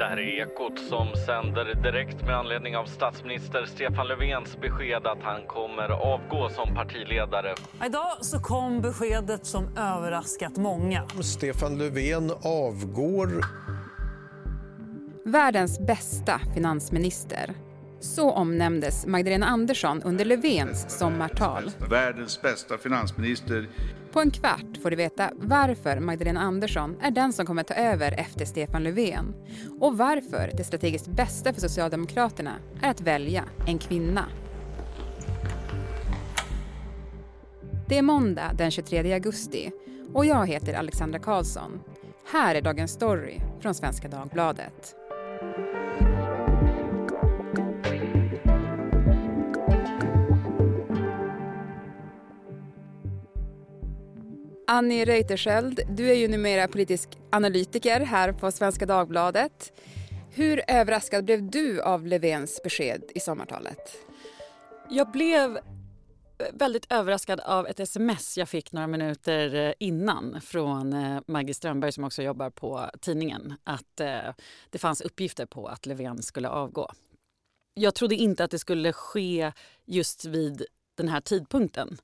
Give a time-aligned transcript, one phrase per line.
[0.00, 5.22] Det här är Ekot som sänder direkt med anledning av statsminister Stefan Löfvens besked att
[5.22, 7.54] han kommer avgå som partiledare.
[7.86, 11.08] Idag så kom beskedet som överraskat många.
[11.22, 13.28] Stefan Löfven avgår.
[15.24, 17.54] Världens bästa finansminister.
[18.00, 21.70] Så omnämndes Magdalena Andersson under Löfvens sommartal.
[21.90, 23.68] Världens bästa finansminister.
[24.12, 28.12] På en kvart får du veta varför Magdalena Andersson är den som kommer ta över
[28.12, 29.34] efter Stefan Löfven
[29.80, 34.24] och varför det strategiskt bästa för Socialdemokraterna är att välja en kvinna.
[37.88, 39.70] Det är måndag den 23 augusti
[40.14, 41.80] och jag heter Alexandra Karlsson.
[42.32, 44.99] Här är dagens story från Svenska Dagbladet.
[54.72, 59.72] Annie Reuterskiöld, du är ju numera politisk analytiker här på Svenska Dagbladet.
[60.30, 63.96] Hur överraskad blev du av Löfvens besked i sommartalet?
[64.90, 65.58] Jag blev
[66.52, 71.92] väldigt överraskad av ett sms jag fick några minuter eh, innan från eh, Maggie Strömberg
[71.92, 74.34] som också jobbar på tidningen att eh,
[74.70, 76.90] det fanns uppgifter på att Löfven skulle avgå.
[77.74, 79.52] Jag trodde inte att det skulle ske
[79.84, 81.96] just vid den här tidpunkten.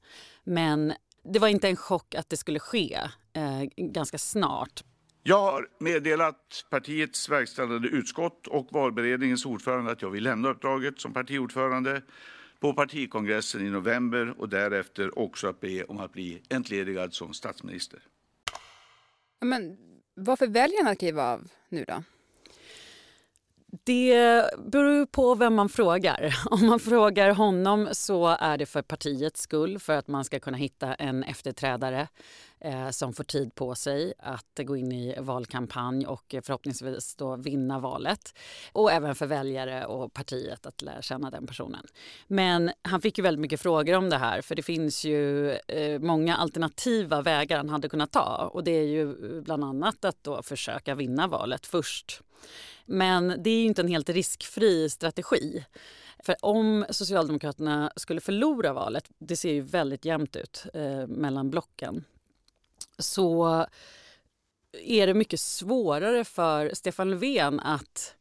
[0.44, 0.92] Men
[1.32, 3.00] det var inte en chock att det skulle ske
[3.32, 4.84] eh, ganska snart.
[5.22, 11.12] Jag har meddelat partiets verkställande utskott och valberedningens ordförande att jag vill lämna uppdraget som
[11.12, 12.02] partiordförande
[12.60, 18.00] på partikongressen i november och därefter också att be om att bli entledigad som statsminister.
[19.40, 19.76] Men
[20.14, 22.02] varför väljer han att kliva av nu då?
[23.84, 26.36] Det beror på vem man frågar.
[26.50, 30.56] Om man frågar honom så är det för partiets skull, för att man ska kunna
[30.56, 32.08] hitta en efterträdare
[32.60, 37.78] eh, som får tid på sig att gå in i valkampanj och förhoppningsvis då vinna
[37.78, 38.38] valet.
[38.72, 41.86] Och även för väljare och partiet att lära känna den personen.
[42.26, 45.98] Men han fick ju väldigt mycket frågor om det här för det finns ju eh,
[46.00, 50.24] många alternativa vägar han hade kunnat ta och det är ju eh, bland annat att
[50.24, 52.22] då försöka vinna valet först.
[52.86, 55.64] Men det är ju inte en helt riskfri strategi.
[56.18, 62.04] För om Socialdemokraterna skulle förlora valet, det ser ju väldigt jämnt ut eh, mellan blocken,
[62.98, 63.66] så
[64.72, 68.14] är det mycket svårare för Stefan Löfven att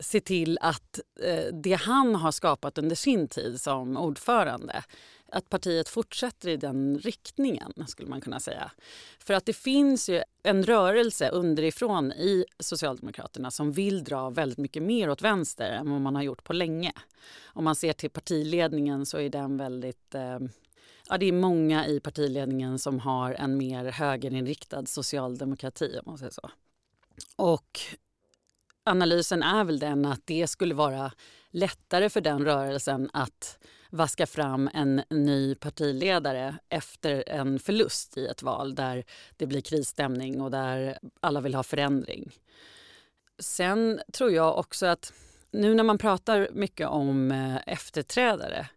[0.00, 4.84] se till att eh, det han har skapat under sin tid som ordförande
[5.34, 8.70] att partiet fortsätter i den riktningen, skulle man kunna säga.
[9.18, 14.82] För att det finns ju en rörelse underifrån i Socialdemokraterna som vill dra väldigt mycket
[14.82, 16.92] mer åt vänster än vad man har gjort på länge.
[17.44, 20.38] Om man ser till partiledningen så är den väldigt eh,
[21.08, 26.32] Ja, det är många i partiledningen som har en mer högerinriktad socialdemokrati om man säger
[26.32, 26.50] så.
[27.36, 27.80] Och
[28.84, 31.12] analysen är väl den att det skulle vara
[31.50, 33.58] lättare för den rörelsen att
[33.94, 39.04] vaska fram en ny partiledare efter en förlust i ett val där
[39.36, 42.30] det blir krisstämning och där alla vill ha förändring.
[43.38, 45.12] Sen tror jag också att
[45.50, 48.68] nu när man pratar mycket om eh, efterträdare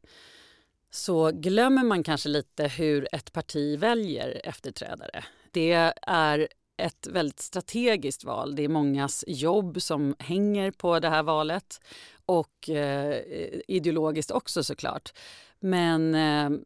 [0.90, 5.24] så glömmer man kanske lite hur ett parti väljer efterträdare.
[5.52, 6.48] Det är
[6.78, 8.56] ett väldigt strategiskt val.
[8.56, 11.82] Det är mångas jobb som hänger på det här valet
[12.26, 13.22] och eh,
[13.68, 15.14] ideologiskt också såklart.
[15.60, 16.60] Men eh,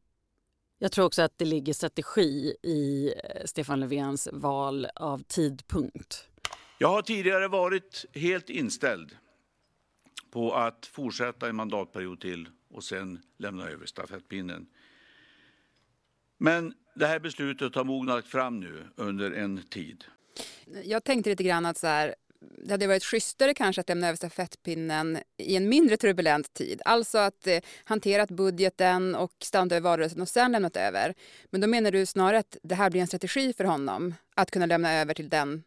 [0.80, 6.28] jag tror också att det ligger strategi i eh, Stefan Löfvens val av tidpunkt.
[6.78, 9.18] Jag har tidigare varit helt inställd
[10.32, 14.68] på att fortsätta en mandatperiod till och sen lämna över stafettpinnen.
[16.38, 20.04] Men det här beslutet har mognat fram nu under en tid.
[20.84, 22.16] Jag tänkte lite grann att så här,
[22.66, 26.82] det hade varit schysstare kanske att lämna över stafettpinnen i en mindre turbulent tid.
[26.86, 31.14] Alltså att eh, hanterat budgeten och stannat över valrörelsen och sen lämnat över.
[31.50, 34.66] Men då menar du snarare att det här blir en strategi för honom att kunna
[34.66, 35.64] lämna över till den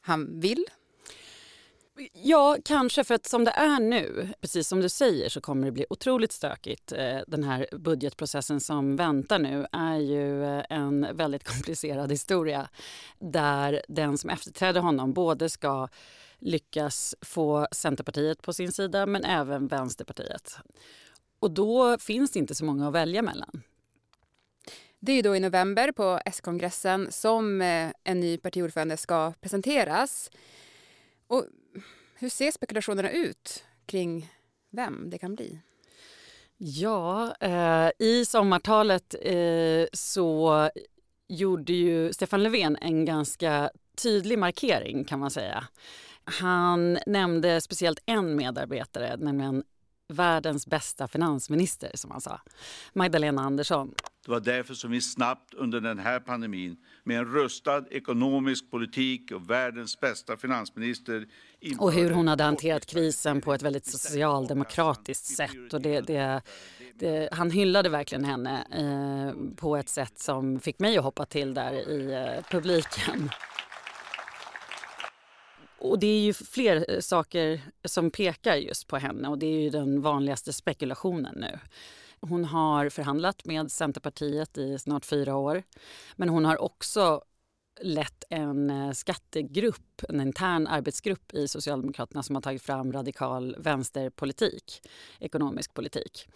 [0.00, 0.64] han vill
[2.12, 5.72] Ja, kanske för att som det är nu, precis som du säger, så kommer det
[5.72, 6.92] bli otroligt stökigt.
[6.92, 12.68] Eh, den här budgetprocessen som väntar nu är ju eh, en väldigt komplicerad historia
[13.18, 15.88] där den som efterträder honom både ska
[16.38, 20.56] lyckas få Centerpartiet på sin sida men även Vänsterpartiet.
[21.40, 23.62] Och då finns det inte så många att välja mellan.
[25.00, 30.30] Det är då i november på S-kongressen som eh, en ny partiordförande ska presenteras.
[31.26, 31.44] Och
[32.18, 34.32] hur ser spekulationerna ut kring
[34.70, 35.60] vem det kan bli?
[36.56, 40.70] Ja, eh, i sommartalet eh, så
[41.28, 43.70] gjorde ju Stefan Löfven en ganska
[44.02, 45.64] tydlig markering kan man säga.
[46.24, 49.64] Han nämnde speciellt en medarbetare, nämligen
[50.08, 52.40] världens bästa finansminister, som han sa,
[52.92, 53.94] Magdalena Andersson.
[54.28, 59.32] Det var därför som vi snabbt under den här pandemin med en rustad ekonomisk politik
[59.32, 61.26] och världens bästa finansminister
[61.78, 65.72] och hur hon hade hanterat krisen på ett väldigt socialdemokratiskt sätt.
[65.72, 66.42] Och det, det,
[66.94, 71.54] det, han hyllade verkligen henne eh, på ett sätt som fick mig att hoppa till
[71.54, 73.30] där i eh, publiken.
[75.78, 79.60] Och det är ju fler eh, saker som pekar just på henne och det är
[79.60, 81.58] ju den vanligaste spekulationen nu.
[82.20, 85.62] Hon har förhandlat med Centerpartiet i snart fyra år.
[86.16, 87.22] Men hon har också
[87.80, 94.82] lett en eh, skattegrupp, en intern arbetsgrupp i Socialdemokraterna som har tagit fram radikal vänsterpolitik,
[95.20, 96.28] ekonomisk politik.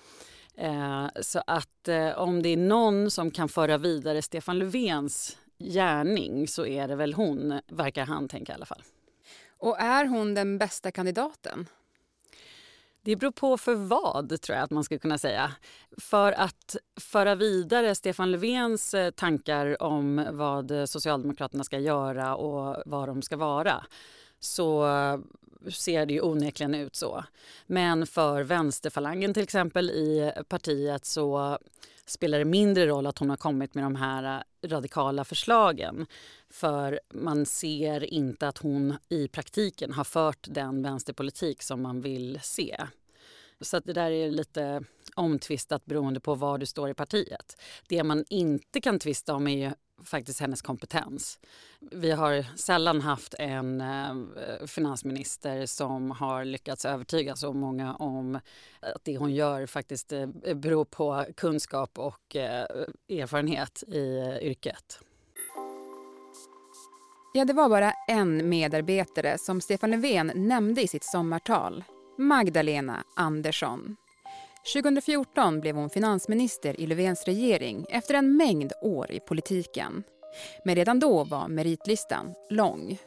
[0.54, 6.48] Eh, så att eh, om det är någon som kan föra vidare Stefan Löfvens gärning
[6.48, 8.82] så är det väl hon, verkar han tänka i alla fall.
[9.58, 11.66] Och är hon den bästa kandidaten?
[13.04, 15.52] Det beror på för vad, tror jag att man skulle kunna säga.
[15.98, 23.08] För att föra vidare Stefan Löfvens eh, tankar om vad Socialdemokraterna ska göra och vad
[23.08, 23.84] de ska vara
[24.40, 24.84] så
[25.70, 27.24] ser det ju onekligen ut så.
[27.66, 31.58] Men för vänsterfalangen till exempel i partiet så
[32.06, 36.06] spelar det mindre roll att hon har kommit med de här radikala förslagen.
[36.50, 42.40] För man ser inte att hon i praktiken har fört den vänsterpolitik som man vill
[42.42, 42.76] se.
[43.60, 47.60] Så det där är lite omtvistat beroende på var du står i partiet.
[47.88, 49.74] Det man inte kan tvista om är
[50.04, 51.38] faktiskt hennes kompetens.
[51.80, 54.14] Vi har sällan haft en eh,
[54.66, 58.34] finansminister som har lyckats övertyga så många om
[58.80, 62.66] att det hon gör faktiskt eh, beror på kunskap och eh,
[63.08, 65.00] erfarenhet i eh, yrket.
[67.34, 71.84] Ja, det var bara en medarbetare som Stefan Löfven nämnde i sitt sommartal.
[72.18, 73.96] Magdalena Andersson.
[74.64, 80.02] 2014 blev hon finansminister i Löfvens regering efter en mängd år i politiken.
[80.64, 82.98] Men redan då var meritlistan lång.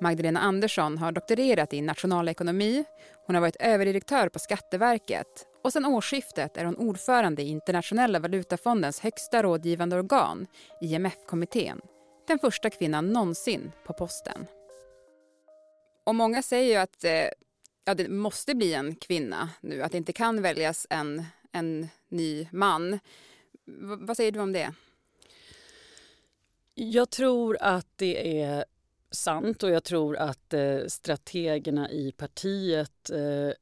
[0.00, 2.84] Magdalena Andersson har doktorerat i nationalekonomi,
[3.26, 9.00] hon har varit överdirektör på Skatteverket och sedan årsskiftet är hon ordförande i Internationella valutafondens
[9.00, 10.46] högsta rådgivande organ,
[10.80, 11.80] IMF-kommittén.
[12.28, 14.46] Den första kvinnan någonsin på posten.
[16.06, 17.28] Och många säger ju att eh,
[17.90, 22.48] ja, det måste bli en kvinna nu, att det inte kan väljas en, en ny
[22.52, 22.92] man.
[23.64, 24.74] V vad säger du om det?
[26.74, 28.64] Jag tror att det är
[29.10, 33.52] sant och jag tror att eh, strategerna i partiet eh,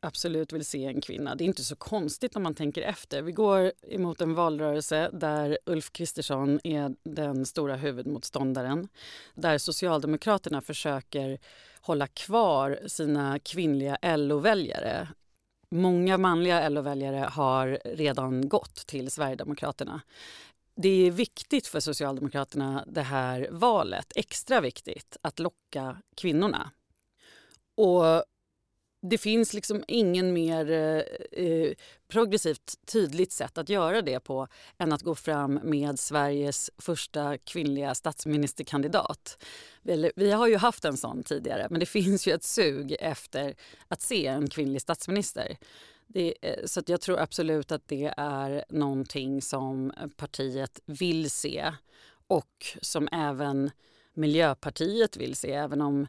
[0.00, 1.34] absolut vill se en kvinna.
[1.34, 3.22] Det är inte så konstigt om man tänker efter.
[3.22, 8.88] Vi går emot en valrörelse där Ulf Kristersson är den stora huvudmotståndaren.
[9.34, 11.38] Där Socialdemokraterna försöker
[11.88, 15.08] hålla kvar sina kvinnliga LO-väljare.
[15.70, 20.00] Många manliga LO-väljare har redan gått till Sverigedemokraterna.
[20.74, 26.70] Det är viktigt för Socialdemokraterna det här valet, extra viktigt, att locka kvinnorna.
[27.76, 28.24] Och
[29.00, 31.72] det finns liksom ingen mer eh, eh,
[32.08, 34.48] progressivt tydligt sätt att göra det på
[34.78, 39.44] än att gå fram med Sveriges första kvinnliga statsministerkandidat.
[40.16, 43.54] Vi, har ju haft en sån tidigare, men det finns ju ett sug efter
[43.88, 45.56] att se en kvinnlig statsminister.
[46.06, 51.72] Det, eh, så jag tror absolut att det är någonting som partiet vill se
[52.28, 53.70] och som även
[54.14, 56.06] Miljöpartiet vill se, även om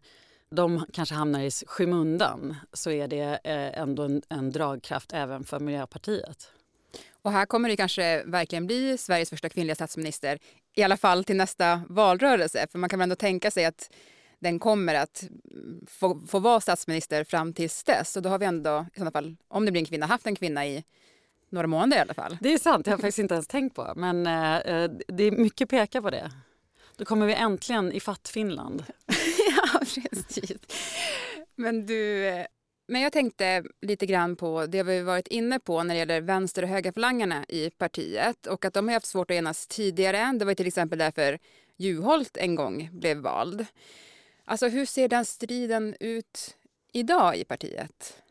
[0.52, 5.60] de kanske hamnar i skymundan så är det eh, ändå en, en dragkraft även för
[5.60, 6.52] Miljöpartiet.
[7.22, 10.40] Och här kommer det kanske verkligen bli Sveriges första kvinnliga statsminister,
[10.76, 12.68] i alla fall till nästa valrörelse.
[12.72, 13.92] För man kan väl ändå tänka sig att
[14.40, 15.24] den kommer att
[15.88, 18.16] få, få vara statsminister fram tills dess.
[18.16, 20.36] Och då har vi ändå, i sådana fall, om det blir en kvinna, haft en
[20.36, 20.84] kvinna i
[21.50, 22.38] några månader i alla fall.
[22.42, 23.94] Det är sant, det har jag faktiskt inte ens tänkt på.
[23.96, 26.32] Men eh, eh det är mycket pekar på det.
[26.96, 28.84] Då kommer vi äntligen i fatt Finland.
[29.56, 30.58] ja, precis.
[31.56, 32.24] Men du,
[32.88, 36.64] men jag tänkte lite grann på det vi varit inne på när det gäller vänster
[36.64, 40.38] och högerfalangerna i partiet och att de har haft svårt att enas tidigare.
[40.40, 41.40] Det var till exempel därför
[41.78, 43.66] Juholt en gång blev vald.
[44.46, 46.58] Alltså hur ser den striden ut
[46.94, 48.22] idag i partiet?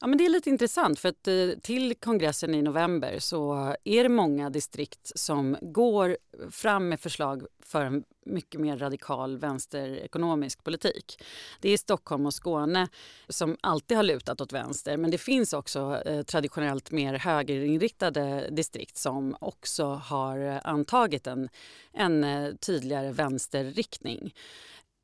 [0.00, 4.02] Ja, men det är lite intressant för att eh, till kongressen i november så är
[4.02, 6.16] det många distrikt som går
[6.50, 11.22] fram med förslag för en mycket mer radikal vänsterekonomisk politik.
[11.60, 12.88] Det är Stockholm och Skåne
[13.28, 18.96] som alltid har lutat åt vänster men det finns också eh, traditionellt mer högerinriktade distrikt
[18.96, 21.48] som också har eh, antagit en,
[21.92, 24.34] en eh, tydligare vänsterriktning.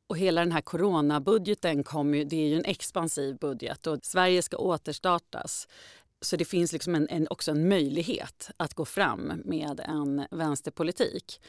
[0.06, 4.42] Och hela den här coronabudgeten kom ju, det är ju en expansiv budget och Sverige
[4.42, 5.68] ska återstartas.
[6.20, 11.40] Så det finns liksom en, en, också en möjlighet att gå fram med en vänsterpolitik.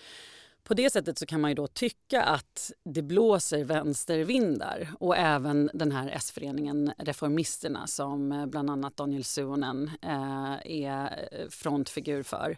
[0.64, 5.70] På det sättet så kan man ju då tycka att det blåser vänstervindar och även
[5.74, 12.58] den här S-föreningen Reformisterna som eh, bland annat Daniel Suhonen eh, är eh, frontfigur för.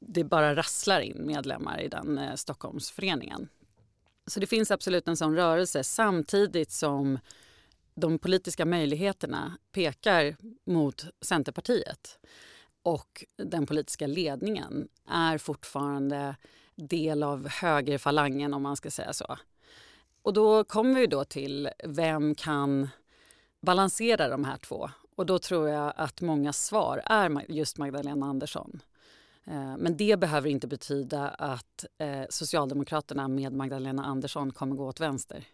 [0.00, 3.48] Det bara rasslar in medlemmar i den eh, Stockholmsföreningen.
[4.26, 7.18] Så det finns absolut en sån rörelse samtidigt som
[7.94, 12.18] de politiska möjligheterna pekar mot Centerpartiet.
[12.82, 16.36] Och den politiska ledningen är fortfarande
[16.74, 19.38] del av högerfalangen om man ska säga så.
[20.22, 22.88] Och då kommer vi då till vem kan
[23.60, 24.90] balansera de här två?
[25.16, 28.80] Och då tror jag att många svar är just Magdalena Andersson.
[29.46, 35.00] Eh, men det behöver inte betyda att eh, Socialdemokraterna med Magdalena Andersson kommer gå åt
[35.00, 35.44] vänster.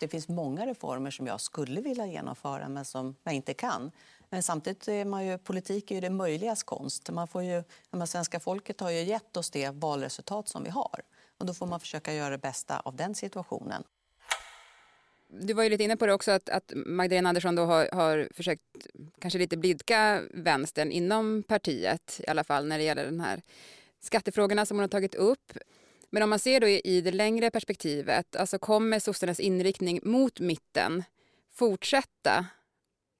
[0.00, 3.90] Det finns många reformer som jag skulle vilja genomföra men som jag inte kan.
[4.30, 7.10] Men samtidigt är man ju, politik är ju det möjligas konst.
[7.10, 7.62] Man får ju,
[8.06, 11.00] svenska folket har ju gett oss det valresultat som vi har.
[11.38, 13.82] Och då får man försöka göra det bästa av den situationen.
[15.32, 18.28] Du var ju lite inne på det också att, att Magdalena Andersson då har, har
[18.34, 18.62] försökt
[19.18, 23.42] kanske lite blidka vänstern inom partiet i alla fall när det gäller den här
[24.00, 25.52] skattefrågorna som hon har tagit upp.
[26.10, 30.40] Men om man ser då i, i det längre perspektivet, alltså kommer sossarnas inriktning mot
[30.40, 31.04] mitten
[31.54, 32.46] fortsätta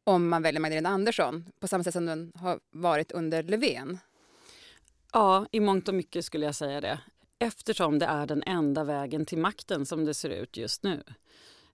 [0.05, 3.99] om man väljer Magdalena Andersson på samma sätt som den har varit under Löfven?
[5.12, 7.00] Ja, i mångt och mycket skulle jag säga det.
[7.38, 11.02] Eftersom det är den enda vägen till makten som det ser ut just nu.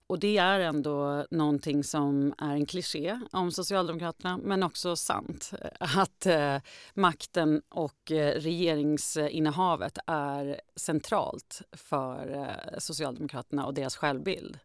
[0.07, 5.51] Och det är ändå någonting som är en kliché om Socialdemokraterna men också sant.
[5.79, 6.57] Att eh,
[6.93, 14.59] makten och eh, regeringsinnehavet är centralt för eh, Socialdemokraterna och deras självbild.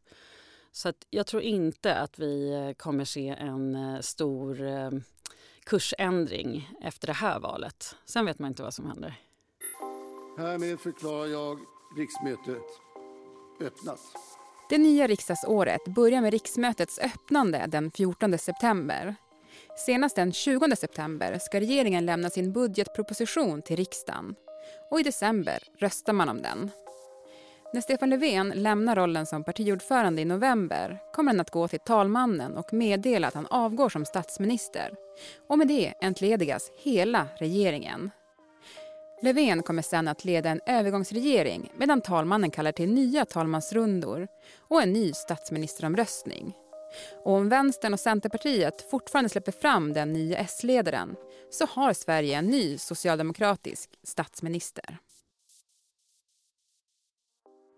[0.73, 4.91] Så att jag tror inte att vi eh, kommer se en eh, stor eh,
[5.65, 7.97] kursändring efter det här valet.
[8.05, 9.21] Sen vet man inte vad som händer.
[10.39, 11.59] Härmed förklarar jag
[11.97, 12.63] riksmötet
[13.61, 14.01] öppnat.
[14.73, 19.15] Det nya riksdagsåret börjar med riksmötets öppnande den 14 september.
[19.77, 24.35] Senast den 20 september ska regeringen lämna sin budgetproposition till riksdagen.
[24.91, 26.71] Och i december röstar man om den.
[27.75, 32.57] När Stefan Löfven lämnar rollen som partiordförande i november kommer han att gå till talmannen
[32.57, 34.95] och meddela att han avgår som statsminister.
[35.49, 38.11] Och med det entledigas hela regeringen.
[39.23, 44.93] Löfven kommer sen att leda en övergångsregering medan talmannen kallar till nya talmansrundor och en
[44.93, 46.53] ny statsministeromröstning.
[47.25, 51.17] Och om Vänstern och Centerpartiet fortfarande släpper fram den nya S-ledaren
[51.51, 54.99] så har Sverige en ny socialdemokratisk statsminister.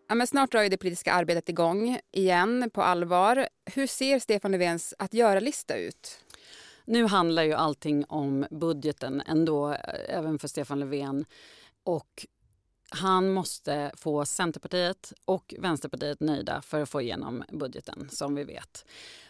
[0.08, 3.48] Ja, men snart drar ju det politiska arbetet igång igen på allvar.
[3.74, 6.23] Hur ser Stefan Löfvens att göra-lista ut?
[6.84, 11.24] Nu handlar ju allting om budgeten ändå, eh, även för Stefan Löfven.
[11.84, 12.26] Och
[12.88, 18.84] han måste få Centerpartiet och Vänsterpartiet nöjda för att få igenom budgeten, som vi vet.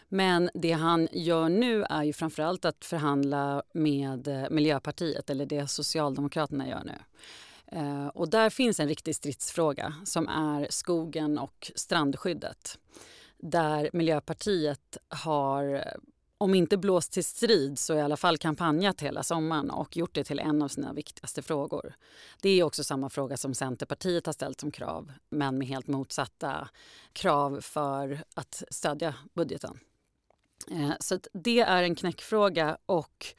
[0.07, 5.67] Men det han gör nu är ju framförallt att förhandla med eh, Miljöpartiet, eller det
[5.67, 6.97] Socialdemokraterna gör nu.
[7.67, 12.79] Eh, och där finns en riktig stridsfråga som är skogen och strandskyddet.
[13.37, 15.83] Där Miljöpartiet har
[16.37, 20.23] om inte blåst till strid så i alla fall kampanjat hela sommaren och gjort det
[20.23, 21.95] till en av sina viktigaste frågor.
[22.41, 26.69] Det är också samma fråga som Centerpartiet har ställt som krav men med helt motsatta
[27.13, 29.79] krav för att stödja budgeten.
[30.71, 33.35] Eh, så det är en knäckfråga och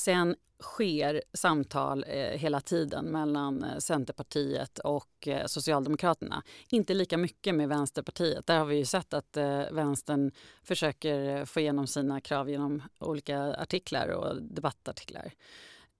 [0.00, 6.42] sen sker samtal eh, hela tiden mellan eh, Centerpartiet och eh, Socialdemokraterna.
[6.70, 8.46] Inte lika mycket med Vänsterpartiet.
[8.46, 12.82] Där har vi ju sett att eh, Vänstern försöker eh, få igenom sina krav genom
[12.98, 15.32] olika artiklar och debattartiklar.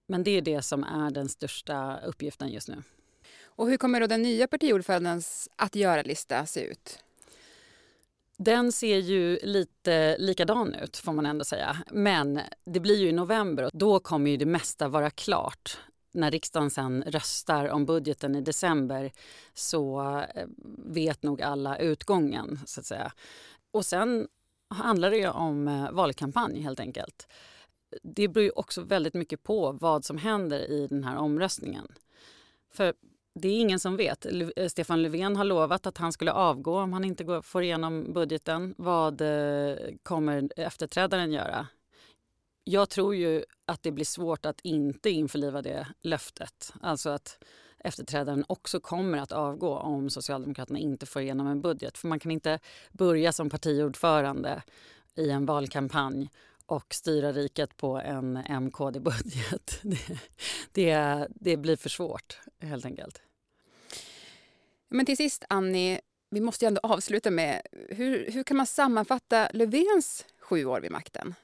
[0.07, 2.83] Men det är det som är den största uppgiften just nu.
[3.45, 6.99] Och hur kommer då den nya partiordförandens att göra-lista se ut?
[8.45, 11.77] Den ser ju lite likadan ut får man ändå säga.
[11.91, 15.79] Men det blir ju i november och då kommer ju det mesta vara klart.
[16.13, 19.13] När riksdagen sen röstar om budgeten i december
[19.55, 20.01] så
[20.35, 20.47] eh,
[20.79, 23.13] vet nog alla utgången så att säga.
[23.71, 24.29] Och sen
[24.71, 27.29] handlar det ju om eh, valkampanj helt enkelt.
[28.03, 31.87] Det beror ju också väldigt mycket på vad som händer i den här omröstningen.
[32.73, 32.95] För
[33.41, 34.27] det är ingen som vet.
[34.57, 38.75] Eh, Stefan Löfven har lovat att han skulle avgå om han inte får igenom budgeten.
[38.79, 41.67] Vad eh, kommer efterträdaren göra?
[42.65, 46.73] Jag tror ju att det blir svårt att inte införliva det löftet.
[46.81, 47.39] Alltså att
[47.79, 51.99] efterträdaren också kommer att avgå om Socialdemokraterna inte får igenom en budget.
[51.99, 52.59] För man kan inte
[52.93, 54.63] börja som partiordförande
[55.15, 56.31] i en valkampanj
[56.67, 59.81] och styra riket på en MKD-budget.
[59.83, 60.17] Det,
[60.73, 63.23] det, det blir för svårt, helt enkelt.
[64.91, 69.49] Men till sist, Annie, vi måste ju ändå avsluta med hur, hur kan man sammanfatta
[69.53, 71.35] Löfvens sju år vid makten?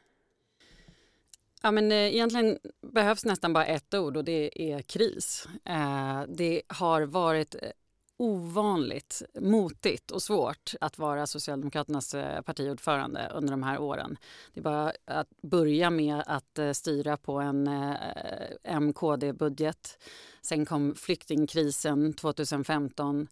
[1.63, 2.59] Ja, men, eh, egentligen
[2.93, 5.49] behövs nästan bara ett ord och det är kris.
[5.65, 7.71] Eh, det har varit eh,
[8.17, 14.19] ovanligt motigt och svårt att vara Socialdemokraternas eh, partiordförande under de här åren.
[14.55, 19.99] Det är bara att börja med att eh, styra på en eh, MKD-budget.
[20.43, 23.29] Sen kom flyktingkrisen 2015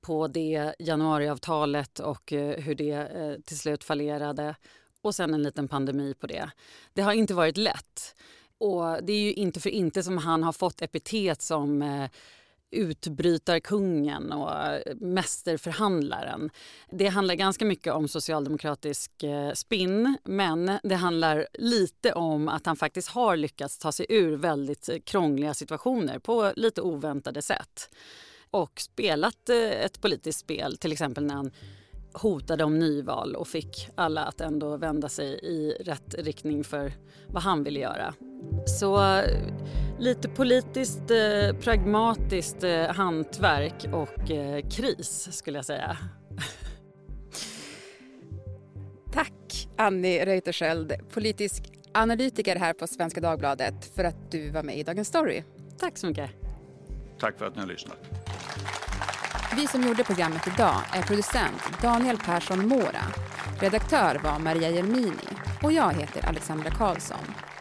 [0.00, 3.08] på det januariavtalet och hur det
[3.44, 4.54] till slut fallerade
[5.02, 6.50] och sen en liten pandemi på det.
[6.92, 8.14] Det har inte varit lätt.
[8.58, 11.82] Och det är ju inte för inte som han har fått epitet som
[12.72, 16.50] utbrytarkungen och eh, mästerförhandlaren.
[16.90, 22.76] Det handlar ganska mycket om socialdemokratisk eh, spinn men det handlar lite om att han
[22.76, 27.90] faktiskt har lyckats ta sig ur väldigt eh, krångliga situationer på lite oväntade sätt.
[28.50, 31.50] Och spelat ett politiskt spel, till exempel när han
[32.12, 36.92] hotade om nyval och fick alla att ändå vända sig i rätt riktning för
[37.28, 38.14] vad han ville göra.
[38.66, 39.22] Så
[39.98, 45.96] lite politiskt, eh, pragmatiskt eh, hantverk och eh, kris skulle jag säga.
[49.12, 51.62] Tack Annie Reuterskiöld, politisk
[51.94, 55.42] analytiker här på Svenska Dagbladet för att du var med i Dagens Story.
[55.78, 56.30] Tack så mycket.
[57.20, 57.98] Tack för att ni har lyssnat.
[59.56, 63.04] Vi som gjorde programmet idag är producent Daniel Persson Mora.
[63.60, 65.28] Redaktör var Maria Jelmini
[65.62, 67.51] och jag heter Alexandra Karlsson.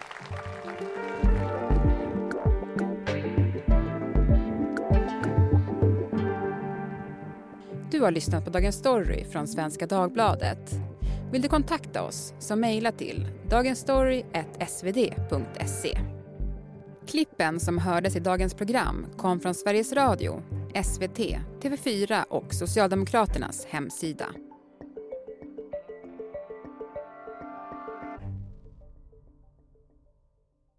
[8.02, 10.72] Du har lyssnat på Dagens Story från Svenska Dagbladet.
[11.32, 15.98] Vill du kontakta oss så mejla till dagensstory.svd.se.
[17.08, 20.44] Klippen som hördes i dagens program kom från Sveriges Radio,
[20.84, 21.20] SVT,
[21.62, 24.26] TV4 och Socialdemokraternas hemsida.